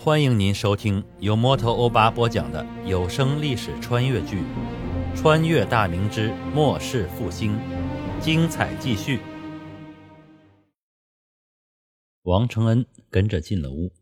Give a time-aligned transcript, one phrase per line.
[0.00, 4.36] 欢迎您收听由摩托欧巴播讲的有声历史穿越剧
[5.16, 7.50] 《穿越大明之末世复兴》，
[8.20, 9.18] 精彩继续。
[12.22, 13.92] 王承恩跟着进了屋，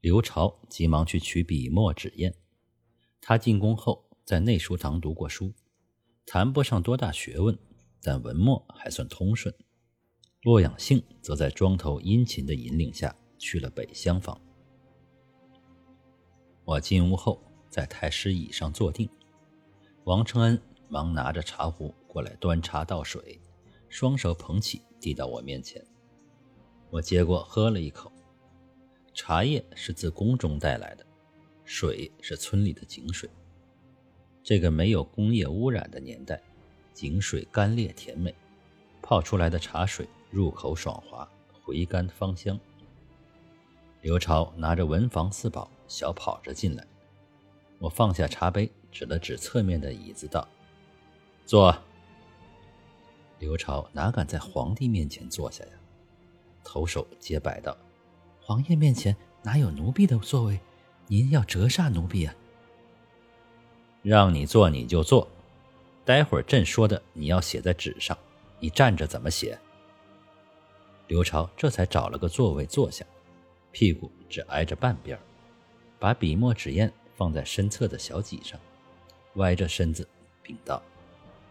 [0.00, 2.34] 刘朝急忙去取笔墨纸砚。
[3.20, 5.54] 他进宫后在内书堂读过书，
[6.26, 7.56] 谈不上多大学问，
[8.02, 9.54] 但文墨还算通顺。
[10.42, 14.36] 洛阳性则在庄头殷勤的引领下去了北厢房。
[16.70, 19.10] 我进屋后，在太师椅上坐定。
[20.04, 23.40] 王承恩忙拿着茶壶过来端茶倒水，
[23.88, 25.84] 双手捧起递到我面前。
[26.88, 28.12] 我接过喝了一口。
[29.12, 31.04] 茶叶是自宫中带来的，
[31.64, 33.28] 水是村里的井水。
[34.40, 36.40] 这个没有工业污染的年代，
[36.94, 38.32] 井水干冽甜美，
[39.02, 41.28] 泡出来的茶水入口爽滑，
[41.64, 42.56] 回甘芳香。
[44.02, 45.68] 刘朝拿着文房四宝。
[45.90, 46.86] 小跑着进来，
[47.80, 50.46] 我放下茶杯，指了指侧面的椅子，道
[51.44, 51.76] ：“坐。”
[53.40, 55.72] 刘朝哪敢在皇帝面前坐下呀？
[56.62, 57.76] 投手皆摆道
[58.40, 60.60] ：“皇爷面前哪有奴婢的座位？
[61.08, 62.32] 您要折煞奴婢啊！”
[64.00, 65.26] 让你坐你就坐，
[66.04, 68.16] 待会儿朕说的你要写在纸上，
[68.60, 69.58] 你站着怎么写？
[71.08, 73.04] 刘朝这才找了个座位坐下，
[73.72, 75.20] 屁股只挨着半边儿。
[76.00, 78.58] 把笔墨纸砚放在身侧的小几上，
[79.34, 80.08] 歪着身子
[80.42, 80.82] 禀道：“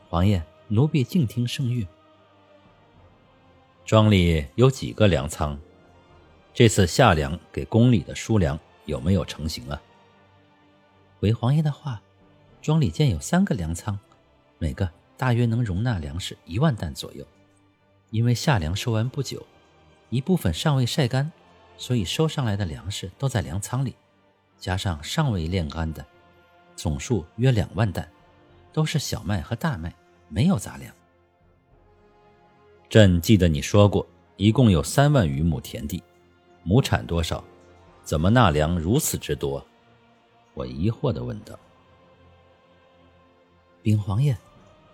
[0.10, 1.86] 皇爷，奴婢静听圣谕。”
[3.86, 5.58] 庄里有几个粮仓？
[6.52, 9.80] 这次夏粮给宫里的输粮有没有成型啊？
[11.20, 12.02] 回皇爷的话，
[12.60, 13.98] 庄里建有三个粮仓，
[14.58, 17.24] 每个大约能容纳粮食一万担左右。
[18.10, 19.46] 因为夏粮收完不久，
[20.10, 21.32] 一部分尚未晒干，
[21.78, 23.94] 所以收上来的粮食都在粮仓里。
[24.60, 26.06] 加上尚未炼干的，
[26.76, 28.08] 总数约两万担，
[28.74, 29.94] 都是小麦和大麦，
[30.28, 30.94] 没有杂粮。
[32.90, 34.06] 朕记得你说过，
[34.36, 36.04] 一共有三万余亩田地，
[36.64, 37.44] 亩产多少？
[38.04, 39.66] 怎么纳粮如此之多？
[40.56, 41.58] 我疑惑地问道。
[43.82, 44.38] 禀皇爷，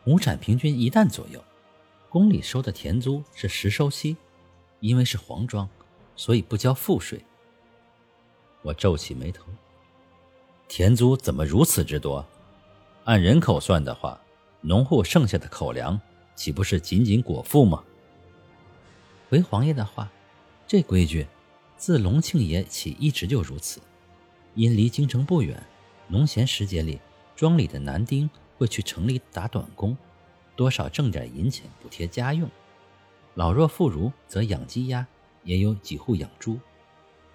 [0.03, 1.43] 亩产平均一担左右。
[2.09, 4.15] 宫里收的田租是实收息，
[4.79, 5.67] 因为是皇庄，
[6.15, 7.19] 所以不交赋税。
[8.65, 9.45] 我皱起眉头，
[10.67, 12.25] 田租怎么如此之多？
[13.03, 14.19] 按人口算的话，
[14.61, 16.01] 农户剩下的口粮
[16.33, 17.83] 岂不是仅仅果腹吗？
[19.29, 20.11] 回皇爷的话，
[20.65, 21.27] 这规矩
[21.77, 23.79] 自隆庆爷起一直就如此。
[24.55, 25.63] 因离京城不远，
[26.07, 26.99] 农闲时节里，
[27.35, 28.27] 庄里的男丁
[28.57, 29.95] 会去城里打短工，
[30.55, 32.49] 多少挣点银钱补贴家用。
[33.35, 35.05] 老弱妇孺则养鸡鸭，
[35.43, 36.57] 也有几户养猪。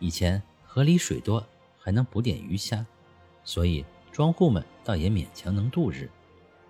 [0.01, 0.43] 以前。
[0.73, 1.45] 河里水多，
[1.81, 2.87] 还能捕点鱼虾，
[3.43, 6.09] 所以庄户们倒也勉强能度日，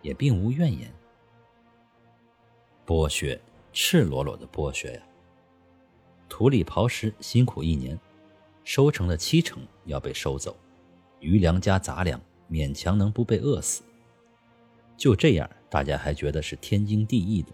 [0.00, 0.91] 也并无怨言。
[2.87, 3.39] 剥削，
[3.75, 5.03] 赤裸裸的剥削呀！
[6.31, 8.00] 土里刨食辛苦一年，
[8.65, 10.56] 收成的七成要被收走，
[11.19, 12.19] 余粮加杂粮
[12.50, 13.83] 勉强能不被饿死。
[14.97, 17.53] 就这样，大家还觉得是天经地义的，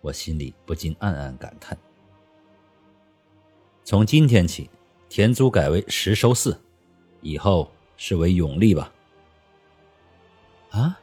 [0.00, 1.78] 我心里不禁暗暗感叹：
[3.84, 4.68] 从今天起。
[5.14, 6.58] 田租改为实收四，
[7.20, 8.90] 以后是为永利吧？
[10.70, 10.98] 啊，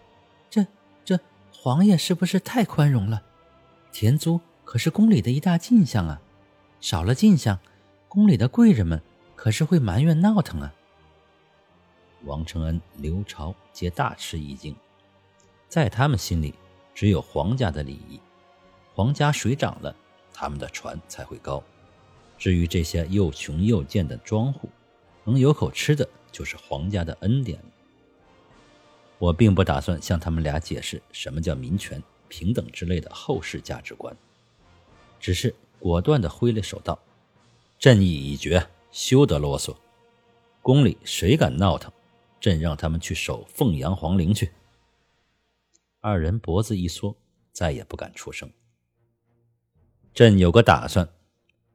[0.50, 0.66] 这
[1.06, 1.20] 这
[1.54, 3.22] 皇爷是不是太宽容了？
[3.92, 6.20] 田租可是宫里的一大进项啊，
[6.82, 7.60] 少了进项，
[8.08, 9.00] 宫里的贵人们
[9.36, 10.74] 可是会埋怨闹腾啊。
[12.24, 14.76] 王承恩、刘朝皆大吃一惊，
[15.68, 16.56] 在他们心里，
[16.96, 18.20] 只有皇家的礼仪，
[18.96, 19.96] 皇家水涨了，
[20.34, 21.64] 他们的船才会高。
[22.40, 24.70] 至于这些又穷又贱的庄户，
[25.26, 27.66] 能有口吃的，就是皇家的恩典了。
[29.18, 34.16] 我并不打算向他们俩解释什么叫民权、平等之类的后世价值观，
[35.20, 36.98] 只是果断地挥了手道
[37.78, 39.76] ：“朕意已决，休得啰嗦。
[40.62, 41.92] 宫里谁敢闹腾，
[42.40, 44.50] 朕让他们去守凤阳皇陵去。”
[46.00, 47.14] 二人脖子一缩，
[47.52, 48.50] 再也不敢出声。
[50.14, 51.10] 朕有个打算。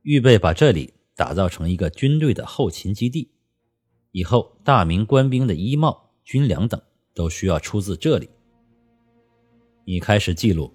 [0.05, 3.31] 预备把这里打造成一个军队的后勤基地，
[4.13, 6.79] 以后大明官兵的衣帽、军粮等
[7.15, 8.29] 都需要出自这里。
[9.87, 10.71] 你开始记录。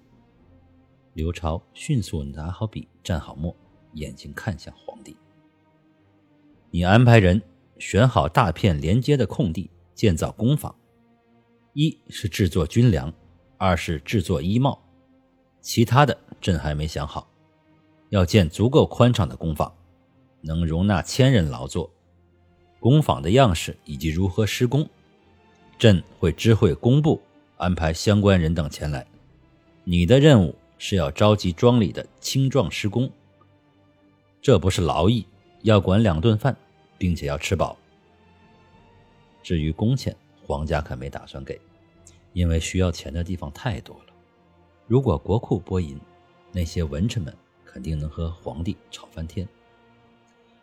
[1.12, 3.54] 刘朝迅速拿好笔，蘸好墨，
[3.94, 5.16] 眼睛看向皇帝。
[6.72, 7.40] 你安排人
[7.78, 10.74] 选好大片连接的空地，建造工坊，
[11.74, 13.12] 一是制作军粮，
[13.58, 14.82] 二是制作衣帽，
[15.60, 17.29] 其他的朕还没想好。
[18.10, 19.72] 要建足够宽敞的工坊，
[20.40, 21.90] 能容纳千人劳作。
[22.78, 24.88] 工坊的样式以及如何施工，
[25.78, 27.20] 朕会知会工部，
[27.56, 29.06] 安排相关人等前来。
[29.84, 33.10] 你的任务是要召集庄里的青壮施工，
[34.42, 35.26] 这不是劳役，
[35.62, 36.56] 要管两顿饭，
[36.98, 37.76] 并且要吃饱。
[39.42, 40.14] 至于工钱，
[40.46, 41.60] 皇家可没打算给，
[42.32, 44.12] 因为需要钱的地方太多了。
[44.86, 45.98] 如果国库拨银，
[46.50, 47.34] 那些文臣们
[47.72, 49.46] 肯定能和皇帝吵翻天。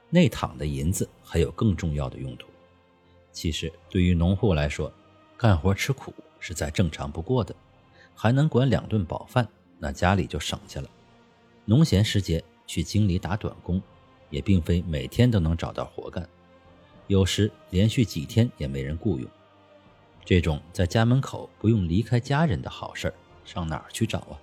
[0.10, 2.48] 内躺的银子还有更重要的用途。
[3.32, 4.92] 其实对于农户来说，
[5.38, 7.56] 干活吃苦是再正常不过的，
[8.14, 9.48] 还能管两顿饱饭，
[9.80, 10.90] 那家里就省下了。
[11.64, 13.82] 农闲时节去京里打短工，
[14.30, 16.28] 也并非每天都能找到活干，
[17.08, 19.30] 有时连续几天也没人雇佣。
[20.26, 23.14] 这种在家门口不用离开家人的好事儿，
[23.46, 24.40] 上哪儿去找啊？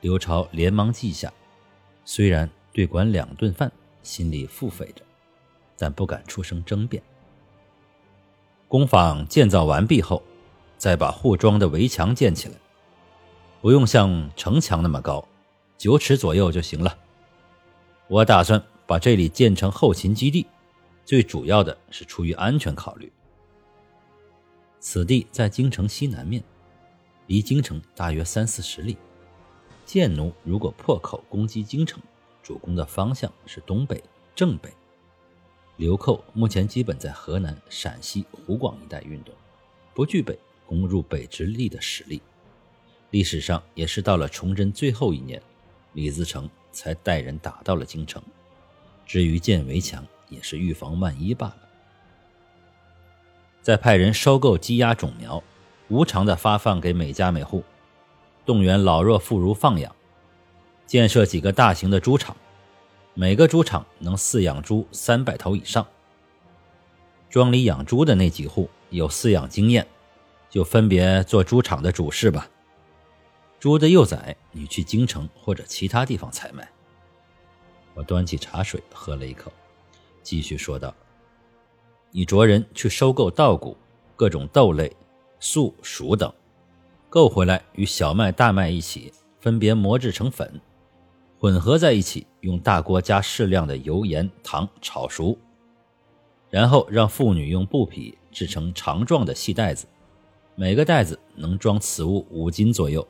[0.00, 1.32] 刘朝连忙记下，
[2.04, 3.70] 虽然对管两顿饭。
[4.00, 5.02] 心里腹诽着，
[5.76, 7.02] 但不敢出声争辩。
[8.66, 10.22] 工坊建造完毕后，
[10.78, 12.54] 再把护庄的围墙建起来，
[13.60, 15.22] 不用像城墙那么高，
[15.76, 16.96] 九尺左右就行了。
[18.06, 20.46] 我打算把这里建成后勤基地，
[21.04, 23.12] 最主要的是出于安全考虑。
[24.80, 26.42] 此地在京城西南面，
[27.26, 28.96] 离京城大约三四十里。
[29.88, 31.98] 贱奴如果破口攻击京城，
[32.42, 34.04] 主攻的方向是东北
[34.34, 34.68] 正北，
[35.78, 39.34] 流寇目前基本在河南、陕西、湖广一带运动，
[39.94, 42.20] 不具备攻入北直隶的实力。
[43.12, 45.40] 历史上也是到了崇祯最后一年，
[45.94, 48.22] 李自成才带人打到了京城。
[49.06, 51.56] 至于建围墙，也是预防万一罢了。
[53.62, 55.42] 再派人收购鸡鸭种苗，
[55.88, 57.64] 无偿的发放给每家每户，
[58.48, 59.94] 动员老弱妇孺放养。
[60.86, 62.34] 建设几个大型的猪场，
[63.12, 65.86] 每个猪场能饲养猪三百头以上。
[67.28, 69.86] 庄里养猪的那几户有饲养经验，
[70.48, 72.48] 就分别做猪场的主事吧。
[73.60, 76.66] 猪的幼崽，你去京城或者其他地方采买。
[77.92, 79.52] 我端起茶水喝了一口，
[80.22, 80.94] 继续说道
[82.12, 83.76] ：“你着人去收购稻谷、
[84.16, 84.90] 各种豆类、
[85.38, 86.32] 粟、黍等，
[87.10, 90.60] 购回来与小麦、大麦一起，分别磨制成粉。”
[91.40, 95.38] 混合在一起，用大锅加适量的油、盐、糖炒熟，
[96.50, 99.86] 然后让妇女用布匹制成长状的细袋子，
[100.56, 103.06] 每个袋子能装此物五斤左右。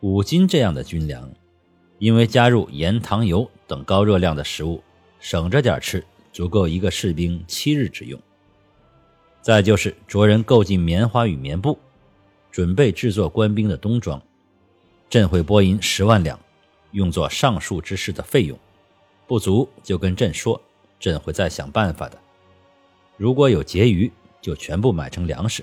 [0.00, 1.32] 五斤这样的军粮，
[1.98, 4.82] 因为加入盐、糖、油等高热量的食物，
[5.18, 8.20] 省着点吃，足够一个士兵七日之用。
[9.40, 11.78] 再就是着人购进棉花与棉布，
[12.52, 14.22] 准备制作官兵的冬装，
[15.10, 16.38] 朕会拨银十万两。
[16.90, 18.58] 用作上述之事的费用，
[19.26, 20.60] 不足就跟朕说，
[21.00, 22.18] 朕会再想办法的。
[23.16, 24.12] 如果有结余，
[24.42, 25.62] 就全部买成粮食；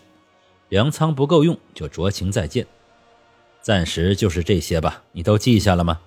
[0.69, 2.65] 粮仓不够用，就酌情再建。
[3.61, 6.01] 暂时就是这些吧，你都记下了吗？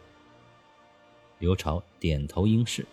[1.39, 2.85] 刘朝点头应是。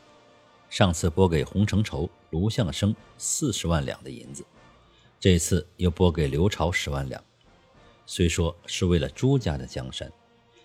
[0.70, 4.46] 上次拨给洪承畴、卢象升四十万两的银子，
[5.20, 7.20] 这次又拨给刘朝十万两，
[8.12, 10.12] 虽说是为了朱家的江山。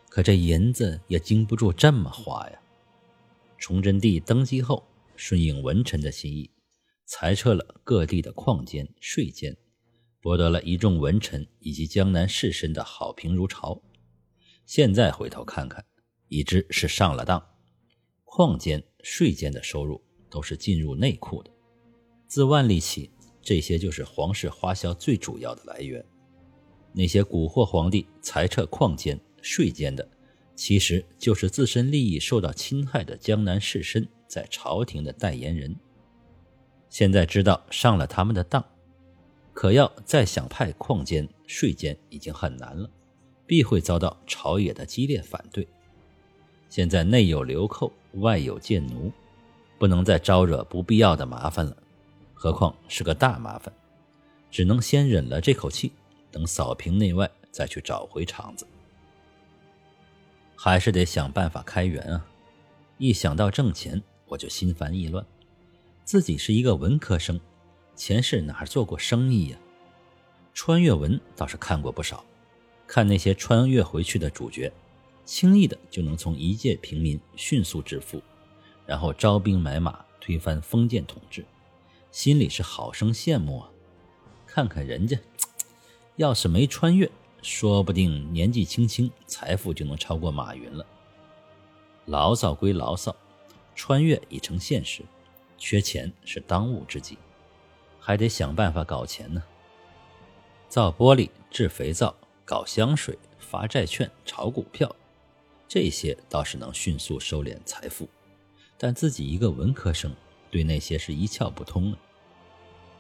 [0.08, 2.58] 可这银子也经不住这么花呀！
[3.58, 4.82] 崇祯帝登基后，
[5.14, 6.50] 顺应文臣的心意，
[7.04, 9.54] 裁撤了各地的矿监、税监，
[10.22, 13.82] 博得了一众文臣以及江南士绅的好评如潮。
[14.64, 15.84] 现在回头看看，
[16.28, 17.44] 已知是上了当。
[18.22, 21.50] 矿监、税监的收入都是进入内库的，
[22.26, 23.10] 自万历起，
[23.42, 26.02] 这些就是皇室花销最主要的来源。
[26.94, 29.20] 那些蛊惑皇帝裁撤矿监。
[29.46, 30.08] 税监的，
[30.54, 35.76] 其实就是自身利益受到侵害的江南士绅在朝廷的代言人。
[36.88, 38.64] 现在知道上了他们的当，
[39.52, 42.88] 可要再想派矿监、税监已经很难了，
[43.46, 45.68] 必会遭到朝野的激烈反对。
[46.70, 49.12] 现在内有流寇，外有贱奴，
[49.78, 51.76] 不能再招惹不必要的麻烦了，
[52.32, 53.70] 何况是个大麻烦，
[54.50, 55.92] 只能先忍了这口气，
[56.34, 58.66] 等扫平内外，再去找回场子。
[60.56, 62.26] 还是得想办法开源啊！
[62.98, 65.24] 一想到挣钱，我就心烦意乱。
[66.02, 67.40] 自己是一个文科生，
[67.94, 69.58] 前世哪做过生意呀？
[70.52, 72.24] 穿越文倒是看过不少，
[72.84, 74.72] 看那些穿越回去的主角，
[75.24, 78.20] 轻易的就能从一介平民迅速致富，
[78.86, 81.44] 然后招兵买马，推翻封建统治，
[82.10, 83.70] 心里是好生羡慕啊！
[84.46, 85.18] 看看人家，
[86.16, 87.10] 要是没穿越。
[87.42, 90.86] 说不定年纪轻轻，财富就能超过马云了。
[92.06, 93.14] 牢骚归牢骚，
[93.74, 95.02] 穿越已成现实，
[95.58, 97.18] 缺钱是当务之急，
[98.00, 99.42] 还得想办法搞钱呢。
[100.70, 102.16] 造玻璃、制肥皂、
[102.46, 104.96] 搞香水、发债券、炒股票，
[105.68, 108.08] 这些倒是能迅速收敛财富，
[108.78, 110.14] 但自己一个文科生，
[110.50, 111.98] 对那些是一窍不通啊。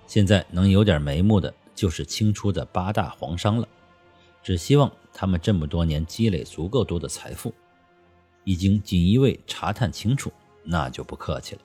[0.06, 3.68] 现在能有点眉目的，就是清初的八大皇商了。
[4.42, 7.54] 只希望他们这么多年积累足够多的财富，
[8.44, 11.60] 已经锦衣卫查探清楚，那就不客气了。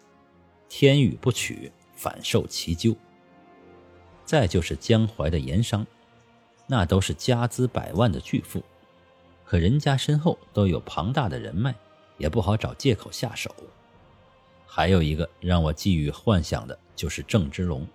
[0.68, 2.96] 天与不取，反受其咎。
[4.24, 5.86] 再就是江淮的盐商。
[6.72, 8.64] 那都是家资百万的巨富，
[9.44, 11.74] 可人家身后都有庞大的人脉，
[12.20, 13.50] 也不好找借口下手。
[14.68, 17.88] 还有一个让我寄予幻想的，就是郑芝龙，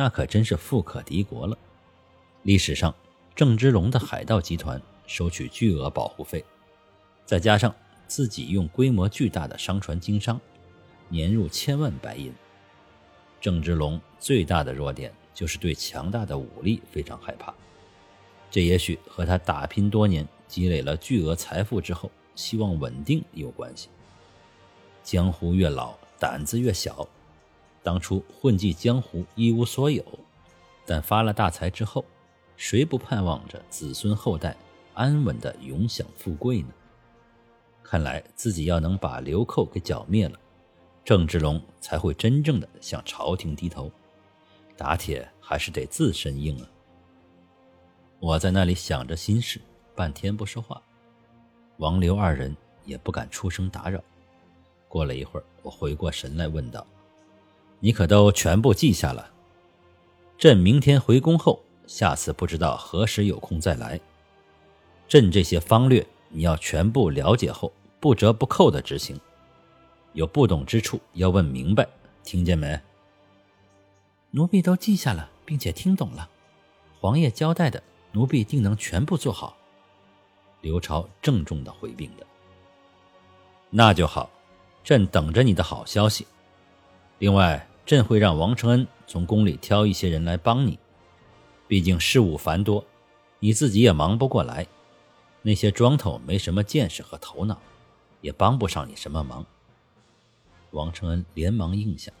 [0.00, 1.58] 那可真是富可敌国了。
[2.44, 2.94] 历史上，
[3.34, 6.42] 郑芝龙的海盗集团收取巨额保护费，
[7.26, 7.74] 再加上
[8.06, 10.40] 自己用规模巨大的商船经商，
[11.10, 12.32] 年入千万白银。
[13.42, 17.52] 郑芝龙最大的弱点就是对强大的武力非常害怕。
[18.50, 23.90] 这也许和他打拼多年、积累了巨额财富之后，希望稳定有关系。
[25.02, 27.06] 江湖越老，胆子越小。
[27.82, 30.04] 当初混迹江湖一无所有，
[30.84, 32.04] 但发了大财之后，
[32.56, 34.56] 谁不盼望着子孙后代
[34.94, 36.68] 安稳的永享富贵呢？
[37.82, 40.38] 看来自己要能把流寇给剿灭了，
[41.04, 43.90] 郑芝龙才会真正的向朝廷低头。
[44.76, 46.68] 打铁还是得自身硬啊！
[48.18, 49.60] 我在那里想着心事，
[49.94, 50.80] 半天不说话。
[51.78, 54.02] 王刘二人也不敢出声打扰。
[54.86, 56.86] 过了一会儿，我回过神来问道
[57.80, 59.30] ：“你可都全部记下了？
[60.38, 64.00] 朕明天回宫后，下次不知道何时有空再来。
[65.08, 69.18] 朕这些方略，你要全部了解后，不折不扣的执行。
[70.12, 71.88] 有不懂之处，要问明白，
[72.22, 72.78] 听见没？”
[74.30, 76.28] 奴婢都记下了，并且听懂了。
[77.00, 77.82] 皇爷交代的。
[78.12, 79.56] 奴婢定能全部做好。
[80.62, 82.26] 刘朝郑重的回禀的。
[83.70, 84.28] 那就好，
[84.82, 86.26] 朕等着你的好消息。
[87.18, 90.78] 另外，朕会让王承恩从宫里挑一些人来帮你，
[91.66, 92.86] 毕竟事务繁多，
[93.40, 94.64] 你自己也忙不过来。
[95.42, 97.60] 那些庄头没什么见识和头脑，
[98.20, 99.44] 也帮不上你什么忙。
[100.70, 102.12] 王承恩连忙应下。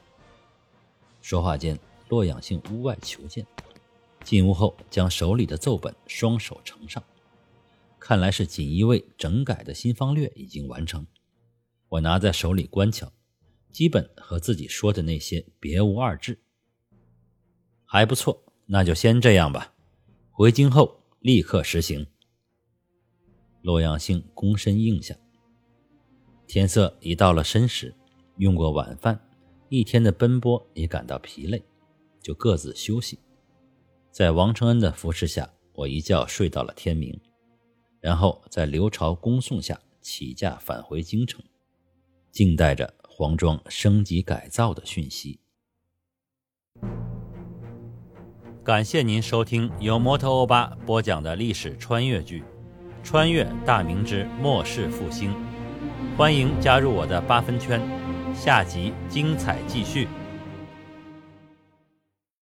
[1.22, 3.46] 说话间，洛阳姓屋外求见。
[4.24, 7.00] 进屋后，将手里的奏本双手呈上，
[8.00, 11.06] 看来是锦衣卫整改的新方略已经完成。
[11.90, 13.12] 我拿在手里观瞧，
[13.72, 16.38] 基本和自己说的那些别无二致，
[17.84, 18.42] 还不错。
[18.66, 19.74] 那就先这样吧，
[20.30, 22.06] 回京后立刻实行。
[23.62, 25.14] 洛阳兴躬身应下。
[26.46, 27.94] 天色已到了申时，
[28.36, 29.20] 用过晚饭，
[29.68, 31.62] 一天的奔波也感到疲累，
[32.20, 33.18] 就各自休息。
[34.10, 37.20] 在王承恩的扶持下，我一觉睡到了天明，
[38.00, 41.40] 然后在刘朝恭送下起驾返回京城，
[42.30, 45.40] 静待着黄庄升级改造的讯息。
[48.64, 52.40] 感谢您收听由摩托欧巴播讲的历史穿越剧
[53.04, 55.34] 《穿越大明之末世复兴》，
[56.16, 57.78] 欢迎加入我的八分圈，
[58.34, 60.08] 下集精彩继续。